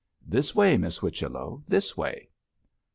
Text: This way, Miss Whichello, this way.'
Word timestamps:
This 0.25 0.55
way, 0.55 0.77
Miss 0.77 0.97
Whichello, 0.97 1.61
this 1.67 1.95
way.' 1.95 2.27